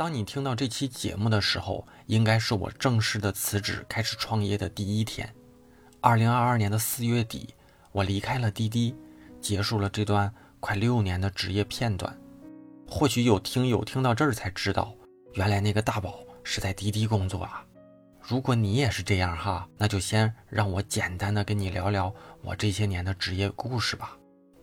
[0.00, 5.30] 当你听到这期节目的时候，应该是我正式的辞职开始创业的第一天。
[6.00, 7.54] 二零二二年的四月底，
[7.92, 8.96] 我离开了滴滴，
[9.42, 12.18] 结束了这段快六年的职业片段。
[12.88, 14.94] 或许有听友听到这儿才知道，
[15.34, 17.62] 原来那个大宝是在滴滴工作啊。
[18.22, 24.16] 如果你也是这样哈，那就先让我简单的跟你聊聊我这些年的职业故事吧。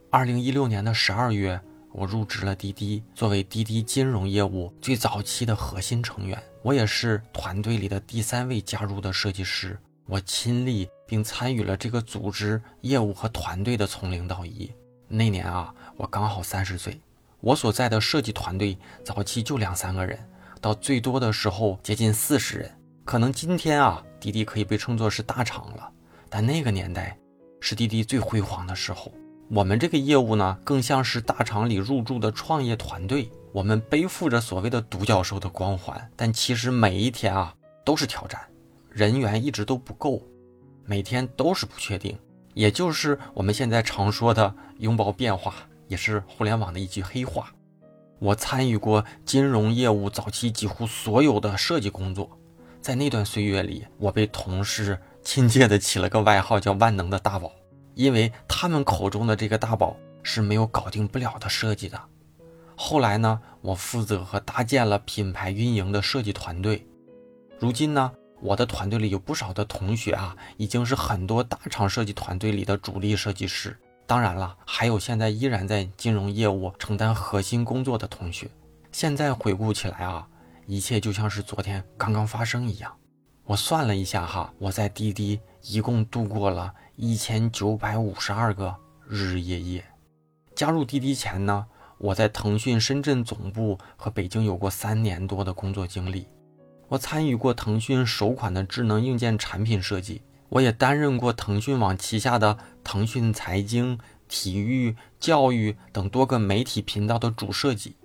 [0.09, 1.61] 二零一六年的十二月。
[1.97, 9.75] 我入职了滴滴，作为滴滴金融业务最早期的核心成员，我也是团队里的第三位加入的设计师。
[10.05, 14.71] 我亲历并参与了这个组织业务和团队的从零到一。
[15.07, 17.01] 那年啊，我刚好三十岁。
[17.39, 20.19] 我所在的设计团队早期就两三个人，
[20.61, 22.71] 到最多的时候接近四十人。
[23.05, 25.91] 可能今天啊，滴滴可以被称作是大厂了，
[26.29, 27.17] 但那个年代
[27.59, 29.11] 是滴滴最辉煌的时候。
[29.49, 33.29] 我们这个业务呢，更像是大厂里入驻的创业团队。
[33.53, 37.55] 我们背负着所谓的独角兽的光环，但其实每一天啊
[37.85, 38.41] 都是挑战，
[38.89, 40.21] 人员一直都不够，
[40.85, 42.19] 每天都是不确定，
[42.53, 45.55] 也就是我们现在常说的拥抱变化，
[45.87, 47.51] 也是互联网的一句黑话。
[48.19, 52.29] 我参与过金融业务早期几乎所有的设计工作，
[52.81, 57.51] 在那段岁月里，我被同事亲切的起了个外号，叫“万能的大宝”。
[57.97, 61.99] 因为他们口中的这个大宝是没有搞定不了的设计的。
[62.75, 66.85] 后来呢，我负责和搭建了品牌运营的设计团队。
[67.59, 73.75] 如今呢，我的团队里有不少的同学啊，已经是很多大厂设计团队里的主力设计师。
[74.05, 78.47] 当然了，还有现在依然在金融业务承担核心工作的同学。
[78.91, 80.27] 现在回顾起来啊，
[80.67, 82.93] 一切就像是昨天刚刚发生一样。
[83.43, 88.75] 我算了一下哈，我在滴滴一共度过了一千九百五十二个
[89.07, 89.85] 日日夜夜。
[90.55, 91.67] 加入滴滴前呢，
[91.99, 96.27] 我在腾讯深圳总部和北京有过三年多的工作经历。
[96.87, 107.95] 我参与过腾讯首款的智能硬件产品设计，我也担任过腾讯网旗下的腾讯财经、体育、教育等多个媒体频道的主设计。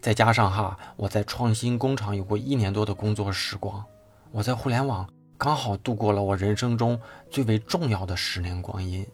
[0.00, 3.84] 再加上哈，我在创新工厂有过一年多的工作时光。
[4.30, 5.08] 我在互联网
[5.38, 6.98] 刚好度过了我人生中
[7.30, 9.06] 最为重要的十年光阴。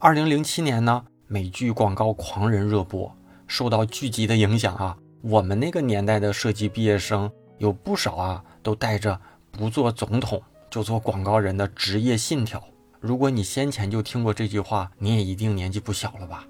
[0.00, 3.14] 二零零七年呢，美剧广告狂人热播，
[3.46, 9.18] 受到剧集的影响啊，我们那个年代的设计毕业生有不少啊，都带着
[9.52, 12.60] 不做总统就做广告人的职业信条。
[12.98, 16.44] 如果你先前就听过这句话，你也一定年纪不小了吧？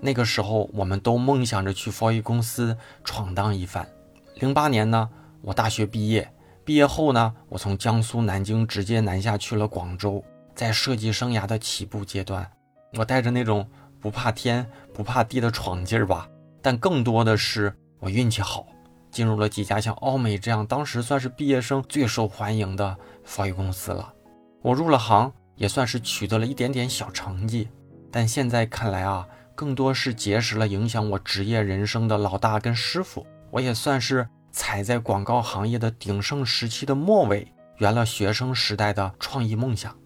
[0.00, 3.88] 那个时候，我们都梦想着去 For A 公司闯荡一番。
[4.36, 5.08] 零八年呢，
[5.42, 6.32] 我大学毕业。
[6.70, 10.24] 毕业后呢，我从江苏南京直接南下去了广州。
[10.54, 12.48] 在设计生涯的起步阶段，
[12.96, 14.64] 我带着那种不怕天
[14.94, 16.28] 不怕地的闯劲儿吧，
[16.62, 18.68] 但更多的是我运气好，
[19.10, 24.14] 进入了几家像奥美这样当时算是毕业生最受欢迎的法语公司了。
[24.62, 27.68] 我入了行也算是取得了一点点小成绩，
[28.12, 29.26] 但现在看来啊，
[29.56, 33.26] 更多是结识了影响我职业人生的老大跟师傅。
[33.50, 34.28] 我也算是。
[34.52, 37.46] 踩在广告行业的鼎盛时期的末尾，
[37.78, 39.96] 圆了学生时代的创意梦想。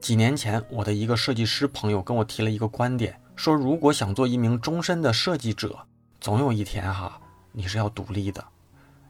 [0.00, 5.78] 几年前，我的一个设计师朋友跟我提了一个观点，说如果想做一名终身的设计者，
[6.20, 7.18] 总有一天哈，
[7.52, 8.44] 你是要独立的。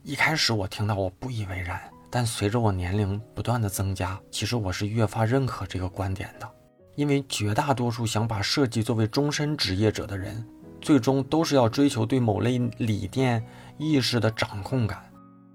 [0.03, 1.81] 一开始我听到我不以为然，
[2.11, 6.49] 但随着我年龄不断的增加，其实我是越发认可这个观点的。
[6.95, 10.47] 因为绝大多数想把设计作为终身职业者的人，
[10.81, 13.45] 最终都是要追求对某类理念。
[13.77, 15.03] 意识的掌控感，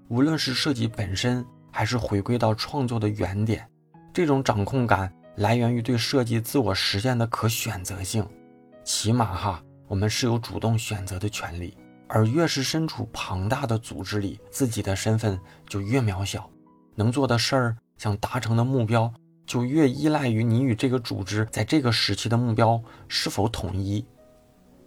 [0.08, 3.68] 无论是设计本身，还是回归到创作的原点，
[4.12, 8.26] 这种掌控感来源于对设计自我实现的可选择性。
[8.84, 11.76] 起码哈，我们是有主动选择的权利。
[12.12, 15.38] 而越是身处庞大的组织里，自己的身份
[15.68, 16.50] 就越渺小，
[16.96, 19.14] 能做的事儿、想达成的目标，
[19.46, 24.04] 就越依赖于你与这个组织在这个时期的目标是否统一。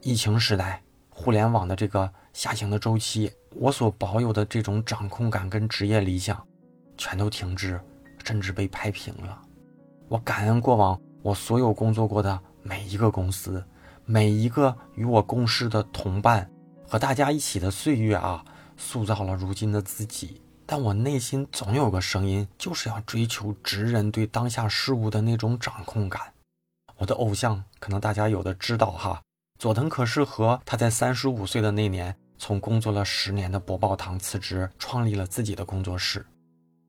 [0.01, 0.82] 疫情时代，
[1.13, 2.11] 互联网的这个。
[2.33, 6.43] 下行的周期，我所保有的这种掌控感跟职业理想，
[6.97, 7.79] 全都停滞，
[8.23, 9.39] 甚至被拍平了。
[10.07, 13.63] 我感恩过往我所有工作过的每一个公司，
[14.03, 16.49] 每一个与我共事的同伴，
[16.87, 18.43] 和大家一起的岁月啊，
[18.77, 20.41] 塑造了如今的自己。
[20.65, 26.33] 但我内心总有个声音，就是要追求职人对当下事物的那种掌控感。
[26.97, 29.21] 我的偶像，可能大家有的知道哈，
[29.63, 32.13] 佐藤可士和他在三十五岁的那年。
[32.37, 36.25] 从工作了十年的博报堂辞职，创立了自己的工作室。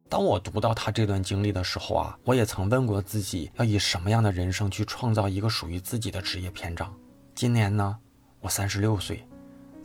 [0.09, 6.93] 当我读到他这段经历的时候啊，我也曾问过自己，要以什么样的人生去创造一个属于自己的职业篇章。
[7.33, 7.97] 今年呢，
[8.41, 9.25] 我三十六岁，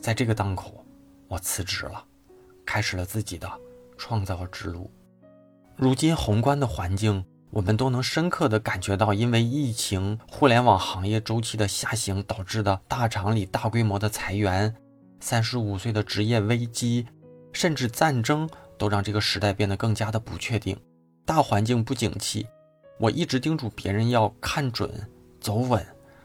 [0.00, 0.84] 在这个档口，
[1.28, 2.04] 我辞职了，
[2.66, 3.48] 开始了自己的
[3.96, 4.90] 创造之路。
[5.76, 14.72] 如今宏观的环境，我们都能深刻地感觉到，因为疫情、互联网行业周期的下行导致的大厂里大规模的裁员，
[15.18, 17.06] 三十五岁的职业危机，
[17.52, 18.48] 甚至战争，
[18.78, 20.78] 都让这个时代变得更加的不确定。
[21.26, 22.46] 大环境不景气，
[23.00, 24.88] 我一直叮嘱别人要看准、
[25.40, 25.84] 走稳，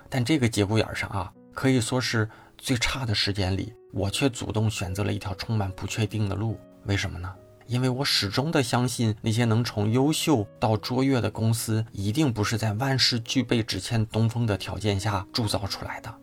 [0.10, 6.60] 但这个节骨眼上啊，可以说是最差的时间里，我却主动选择了一条充满不确定的路。
[6.84, 7.34] 为什么呢？
[7.68, 16.14] 因为我始终的相信，那些能从优秀到卓越的公司，一定不是在万事俱备、只欠东风的条件下铸造出来的。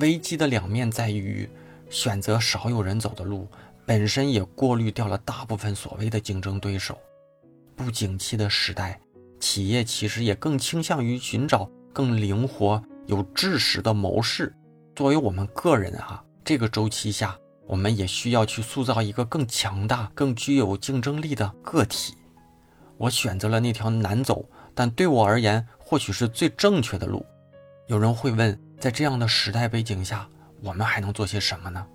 [0.00, 1.48] 危机的两面在于，
[1.88, 3.46] 选择少有人走的路，
[3.86, 6.98] 本身也过滤掉了大部分所谓的竞争对手。
[7.76, 9.00] 不景气的时代，
[9.38, 14.52] 企业其实也更倾向于寻找更灵活、有知识的谋士。
[14.96, 17.38] 作为我们个人啊，这个周期下。
[17.66, 22.14] 我们也需要去塑造一个更强大、更具有竞争力的个体。
[22.96, 24.44] 我选择了那条难走，
[24.74, 27.24] 但对我而言或许是最正确的路。
[27.86, 30.28] 有人会问，在这样的时代背景下，
[30.62, 31.86] 我们还能做些什么呢？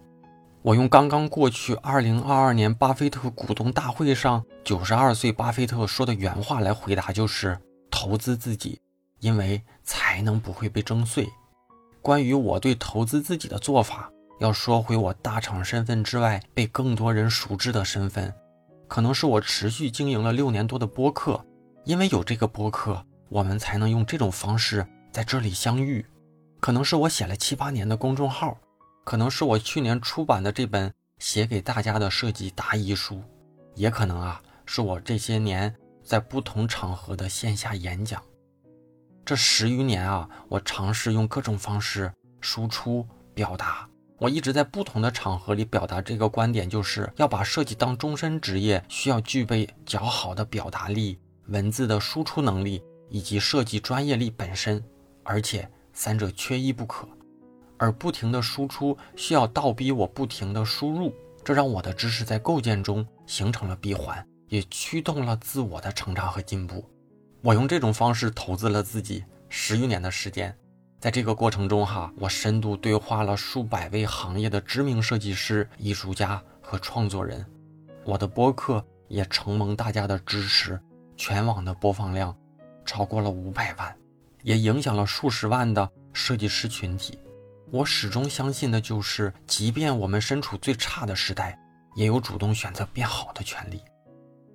[0.61, 7.57] 我用刚刚过去2022年巴菲特股东大会上92岁巴菲特说的原话来回答，就是
[7.89, 8.79] 投资自己，
[9.21, 11.29] 因为才能不会被征税。
[12.01, 14.11] 关于我对投资自己的做法。
[14.39, 18.33] 要说回我大厂身份之外被更多人熟知的身份，
[18.87, 21.45] 可能是我持续经营了六年多的播客，
[21.83, 26.05] 因为有这个播客，我们才能用这种方式在这里相遇。
[26.61, 28.57] 可能是我写了七八年的公众号，
[29.03, 33.21] 可能是我去年出版的这本写给大家的设计答疑书，
[33.75, 38.23] 也可能啊是我这些年在不同场合的线下演讲。
[39.25, 42.09] 这十余年啊，我尝试用各种方式
[42.39, 43.88] 输出表达。
[44.19, 51.17] 我一直在不同的场合里表达这个观点，就是要把设计当终身职业，需要具备较好的表达力、
[51.47, 54.83] 文字的输出能力以及设计专业力本身，
[55.23, 57.07] 而且三者缺一不可。
[57.77, 61.13] 而不停的输出需要倒逼我不停的输入，
[61.45, 66.83] 这让我的知识在构建中形成了闭环，也驱动了自我的成长和进步。
[67.41, 70.53] 我用这种方式投资了自己十余年的时间。
[70.99, 77.45] 在这个过程中，哈，我深度对话了数百位行业的知名设计师、艺术家和创作人，
[78.03, 80.77] 我的播客也承蒙大家的支持，
[81.15, 82.35] 全网的播放量
[82.83, 83.95] 超过了五百万，
[84.43, 87.17] 也影响了数十万的设计师群体。
[87.71, 91.57] 我始终相信的就是，即便我们身处最差的时代，
[91.95, 93.81] 也有主动选择变好的权利。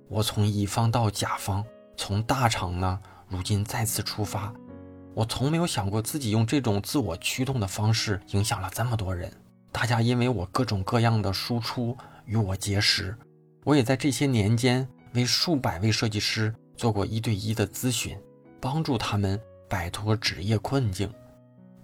[0.09, 1.65] 我从乙方到甲方，
[1.97, 4.53] 从大厂呢，如今再次出发。
[5.15, 9.31] 我从没有想过自己用这种自我驱动的方式影响了这么多人。
[9.71, 13.15] 大家因为我各种各样的输出与我结识，
[13.63, 18.17] 我也在这些年间为数百位设计师做过一对一的咨询，
[18.59, 19.39] 帮助他们
[19.69, 21.09] 摆脱职业困境。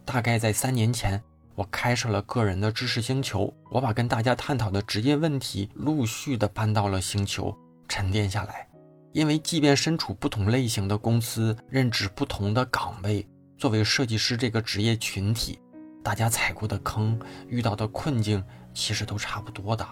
[0.04, 1.22] 大概在三年前，
[1.56, 7.58] 我开设了个人的知识星球，我把跟大家探讨的职业问题陆续的搬到了星球，
[7.88, 8.68] 沉淀下来。
[9.14, 13.28] 因为即便身处不同类型的公司，任职不同的岗位，
[13.58, 15.60] 作为设计师这个职业群体，
[16.02, 18.44] 大家踩过的坑、遇到的困境
[18.74, 19.86] 其实都差不多的。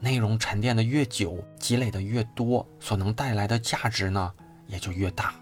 [0.00, 4.32] 内容沉淀的越久，积累的越多，所能带来的价值呢
[4.66, 5.34] 也就越大。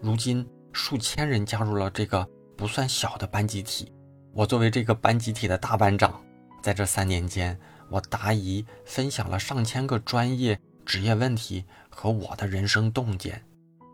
[0.00, 3.92] 如今数千人加入了这个不算小的班集体，
[4.32, 6.18] 我作为这个班集体的大班长，
[6.62, 7.58] 在这三年间，
[7.90, 10.58] 我答疑分享了上千个专业。
[10.84, 13.44] 职业问题和我的人生洞见，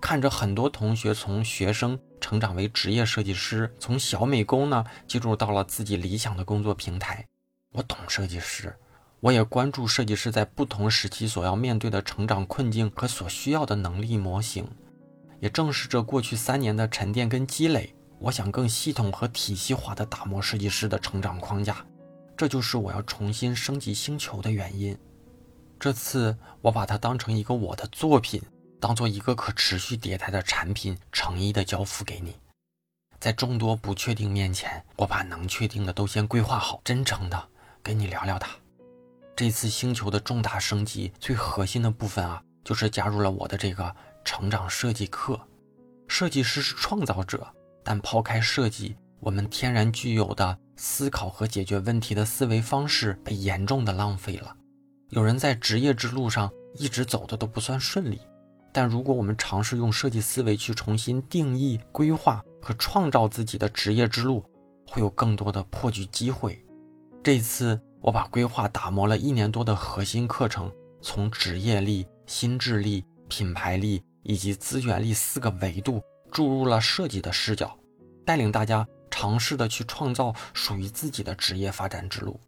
[0.01, 7.27] 看着很多同学从学生成长为职业设计师，从小美工呢进入到了自己理想的工作平台。
[7.75, 8.75] 我懂设计师，
[9.21, 14.67] 我也关注设计师在不同时期所要面对的成长困境和所需要的能力模型。
[15.41, 21.85] 也正是这过去三年的沉淀跟积累，我想更系统和体系化的打磨设计师的成长框架。
[22.37, 24.97] 这就是我要重新升级星球的原因。
[25.81, 28.43] 这次我把它当成一个我的作品，
[28.81, 32.37] 当做一个可持续迭代的产品，诚意的交付给你。
[33.21, 37.49] 在众多不确定面前，我把能确定的都先规划好，真诚的
[37.83, 38.51] 跟你聊聊它。
[39.37, 43.95] 这次星球的重大升级，最核心的部分啊，就是加入了我的这个
[44.25, 45.41] 成长设计课。
[46.09, 47.47] 设计师是创造者，
[47.85, 54.57] 但抛开设计，我们天然具有的思考和解决问题的思维方式被严重的浪费了。
[55.11, 58.21] 有人在职业之路上一直走的都不算顺利，
[58.73, 64.45] 但如果我们尝试用设计思维去重新定义、规划和创造自己的职业之路，
[64.87, 66.63] 会有更多的破局机会。
[67.23, 77.75] 这次我把规划打磨了一年多的核心课程，从职业力、心智力、品牌力以及资源力四个维度注入了设计的视角，
[78.27, 82.39] 带领大家尝试的去创造属于自己的职业发展之路。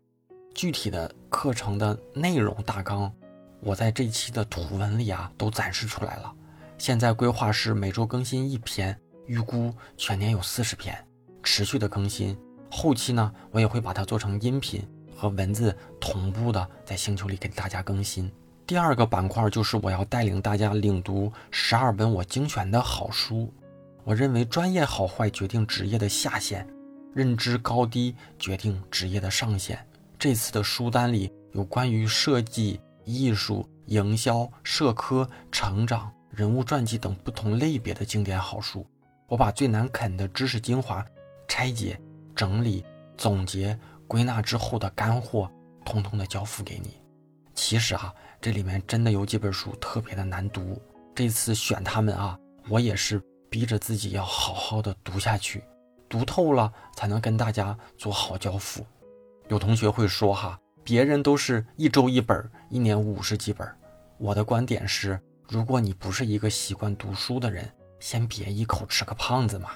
[0.54, 3.12] 具体的课程的内容大纲，
[3.60, 6.32] 我在这期的图文里啊都展示出来了。
[6.76, 10.96] 现在规划是每周更新一篇，预估全年有四十篇，
[11.42, 12.36] 持续的更新。
[12.70, 18.30] 后期呢，我也会把它做成音频和文字同步的，在星球里给大家更新。
[18.66, 23.52] 第二个板块就是我要带领大家领读十二本我精选的好书。
[24.04, 26.66] 我认为专业好坏决定职业的下限，
[27.12, 29.84] 认知高低决定职业的上限。
[30.20, 36.12] 这次的书单里有关于设计、艺术、营销、社科、成长。
[36.28, 38.86] 人物传记等不同类别的经典好书，
[39.28, 41.02] 我把最难啃的知识精华
[41.48, 41.98] 拆解、
[42.36, 42.84] 整理、
[43.16, 45.50] 总结、归纳之后的干货，
[45.86, 47.00] 通通的交付给你。
[47.54, 50.78] 其实啊，这里面真的有几本书特别的难读，
[51.14, 55.64] 这次选他们啊，我也是逼着自己要好好的读下去，
[56.10, 58.84] 读透了才能跟大家做好交付。
[59.50, 63.68] 有同学会说哈，别人都是一周一本，一年五十几本，
[64.16, 65.20] 我的观点是。
[65.48, 69.70] 如果你不是一个习惯读书的人，先别一口吃个胖子嘛。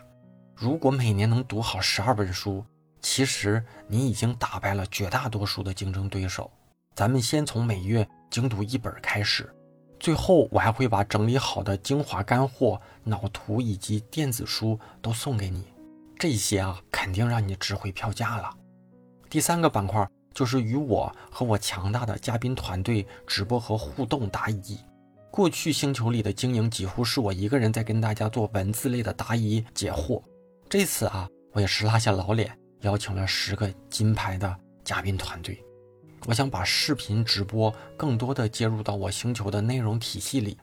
[0.54, 2.64] 如果每年能读好十二本书，
[3.02, 6.48] 其实你已经打败了绝大多数的竞争对手。
[6.94, 9.52] 咱们先从每月精读一本开始，
[9.98, 15.64] 最后我还会把整理好的精华干货、脑图以及电子书都送给你。
[16.16, 18.54] 这些啊，肯定让你值回票价了。
[19.34, 24.78] 第三个板块就是与我和我强大的嘉宾团队直播和互动答疑。
[25.28, 30.22] 过去星球里的经营几乎是我一个人在跟大家做文字类的答疑解惑。
[30.68, 35.60] 这次啊，我也是拉下老脸，邀请了十个金牌的嘉宾团队。
[36.26, 40.56] 我想把视频直播更多的接入到我星球的内容体系里。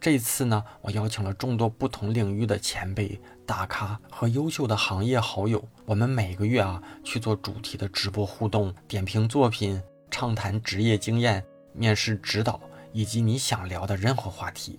[0.00, 5.62] 这次呢，我邀请了众多不同领域的前辈、大咖和优秀的行业好友。
[5.86, 12.60] 我们每个月啊去做主题的直播互动，点评作品，畅谈职业经验，面试指导。
[12.96, 14.78] 以及你想聊的任何话题，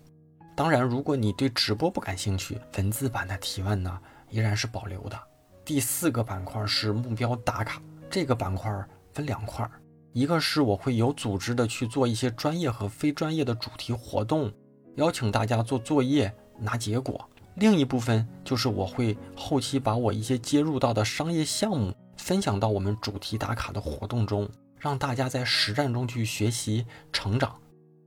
[0.56, 5.20] 当然，如果你对直播不感兴趣，文字版的提问呢依然是保留的。
[5.66, 8.72] 第四个板块是目标打卡，这个板块
[9.14, 9.70] 分两块，
[10.14, 14.50] 一个是我会有组织的去做一些专业和非专业的主题活动，
[14.96, 17.20] 邀请大家做作业拿结果；
[17.56, 27.56] 另一部分就是我会后期把我一些接入到的商业项目分享到我们主题打卡的活动中，让大家在实战中去学习成长。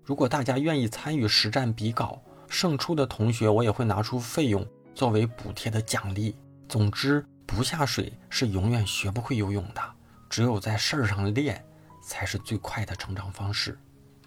[0.05, 6.35] 如果大家愿意参与实战比稿，胜出的同学我也会拿出费用作为补贴的奖励。
[6.69, 9.81] 总之，不下水是永远学不会游泳的，
[10.29, 11.65] 只有在事儿上练，
[12.03, 13.79] 才是最快的成长方式。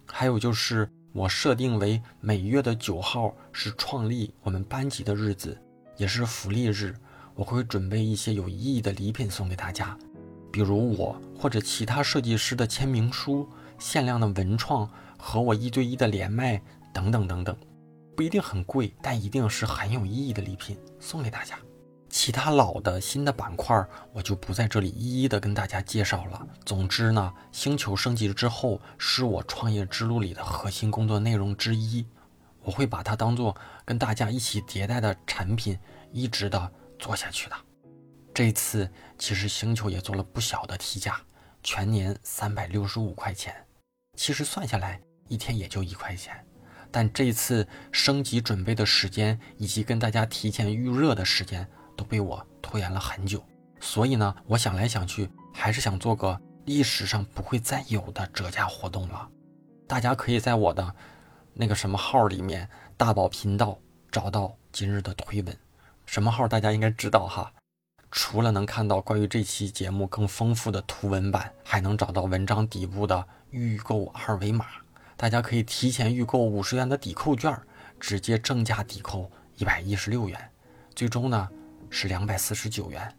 [0.08, 5.58] 还有就是，我设定为每月的九号是创立我们班级的日子，
[5.98, 6.96] 也是福利日，
[7.36, 9.98] 我会准备一些有意义的礼品送给大家，
[10.51, 14.89] 比如我或者其他设计师的签名书、限量的文创。
[15.24, 16.60] 和我一对一的连麦
[16.91, 17.56] 等等等等，
[18.18, 21.60] 不一定很贵，但一定是很有意义的礼品送给大家。
[22.12, 26.46] 其他老的、新的板块我就不在这里一一的跟大家介绍了。
[26.65, 32.06] 总之呢，星球升级之后是我创业之路里的核心工作内容之一，
[32.62, 35.80] 我会把它当做跟大家一起迭代的产品，
[36.12, 37.56] 一直的做下去的。
[38.34, 41.22] 这次其实星球也做了不小的提价，
[41.63, 43.56] 全年三百六十五块钱，
[44.18, 45.01] 其实算下来。
[45.30, 46.46] 一天也就一块钱，
[46.91, 51.65] 但这次升级准备的时间以及跟大家提前预热的时间
[52.01, 53.43] 都被我拖延了很久，
[53.79, 59.29] 所以呢，我想来想去，还是想做个历史上不会再有的折价活动了。
[59.86, 60.96] 大家可以在我的
[61.53, 62.67] 那个什么号里面
[62.98, 63.77] 大宝频道
[64.12, 65.55] 找到今日的推文，
[66.08, 67.53] 什么号大家应该知道哈。
[68.10, 74.65] 除了能看到关于这期节目更丰富的图文版，还能找到文章底部的预购二维码。
[75.15, 77.55] 大家可以提前预购五十元的抵扣券，
[78.00, 80.50] 直接正价抵扣一百一十六元，
[80.96, 81.48] 最终呢
[81.93, 83.13] 是两百四十九元，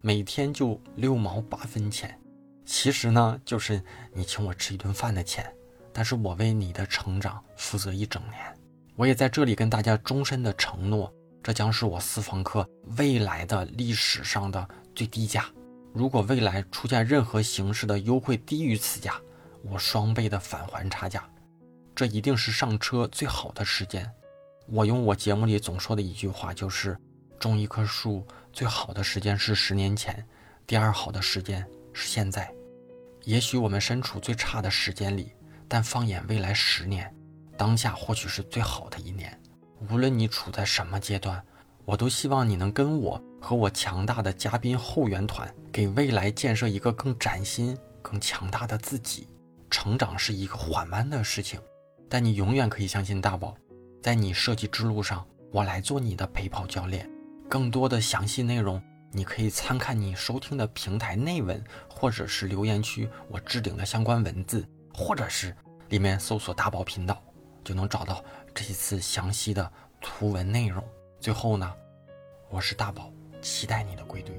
[0.00, 2.18] 每天就六毛八分钱。
[2.64, 3.80] 其实呢就是
[4.12, 5.54] 你请我吃一顿饭的钱，
[5.92, 8.40] 但是我为你的成长负责一整年。
[8.96, 15.44] 我也在这里跟大家终身的承诺，这将是我私房课未来的历史上的最低价。
[15.92, 19.20] 如果未来出现任何形式的优惠低于此价，
[19.62, 21.22] 我双倍的返还差价。
[21.94, 24.10] 这一定是上车最好的时间。
[24.66, 26.98] 我用我节目里总说的一句话，就是
[27.46, 30.26] 种一棵树最好的时间是十年前，
[30.66, 32.52] 第二好的时间是现在。
[33.22, 35.32] 也许我们身处最差的时间里，
[35.68, 37.14] 但放眼未来十年，
[37.56, 39.40] 当下或许是最好的一年。
[39.90, 41.40] 无论你处在什么阶段，
[41.84, 49.28] 我都希望你能跟我和我强大的嘉宾后援团，给未来建设一个更崭新、更强大的自己。
[49.70, 51.60] 成长是一个缓慢的事情，
[52.08, 53.56] 但你永远可以相信大宝，
[54.02, 57.08] 在你设计之路上，我来做你的陪跑教练。
[57.48, 58.82] 更多的详细内容。
[59.12, 65.56] 你可以参看你收听的平台内文，或者是留言区我置顶的相关文字，或者是
[65.88, 67.22] 里面搜索大宝频道，
[67.64, 68.22] 就能找到
[68.54, 70.84] 这一次详细的图文内容。
[71.18, 71.72] 最后呢，
[72.50, 73.10] 我是大宝，
[73.40, 74.38] 期待你的归队。